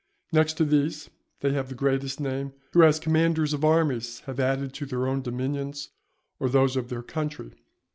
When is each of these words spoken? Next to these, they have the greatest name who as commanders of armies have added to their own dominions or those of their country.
Next 0.33 0.53
to 0.53 0.65
these, 0.65 1.11
they 1.41 1.51
have 1.51 1.69
the 1.69 1.75
greatest 1.75 2.19
name 2.19 2.53
who 2.73 2.81
as 2.81 2.99
commanders 2.99 3.53
of 3.53 3.63
armies 3.63 4.21
have 4.21 4.39
added 4.39 4.73
to 4.73 4.87
their 4.87 5.05
own 5.05 5.21
dominions 5.21 5.89
or 6.39 6.49
those 6.49 6.75
of 6.75 6.89
their 6.89 7.03
country. 7.03 7.53